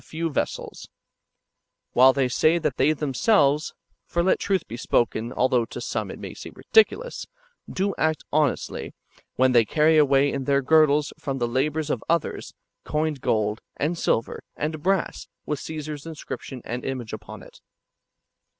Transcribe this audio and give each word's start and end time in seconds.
few 0.03 0.31
vessels; 0.31 0.89
while 1.93 2.11
they 2.11 2.27
say 2.27 2.57
that 2.57 2.77
they 2.77 2.91
themselves 2.91 3.75
(for 4.07 4.23
let 4.23 4.39
truth 4.39 4.67
be 4.67 4.75
S2:)okeii, 4.75 5.31
although 5.37 5.63
to 5.65 5.79
some 5.79 6.09
it 6.09 6.17
may 6.17 6.33
seem 6.33 6.53
ridiculous) 6.55 7.27
do 7.69 7.93
act 7.99 8.23
honestly, 8.33 8.95
when 9.35 9.51
they 9.51 9.63
carry 9.63 9.99
away 9.99 10.33
in 10.33 10.45
their 10.45 10.63
girdles 10.63 11.13
from 11.19 11.37
the 11.37 11.47
labours 11.47 11.91
of 11.91 12.03
others, 12.09 12.51
coined 12.83 13.21
gold, 13.21 13.61
and 13.77 13.95
silver, 13.95 14.43
and 14.55 14.81
brass, 14.81 15.27
with 15.45 15.59
Co3sar's 15.59 16.07
inscription 16.07 16.63
and 16.65 16.83
image 16.83 17.13
upon 17.13 17.43
it. 17.43 17.61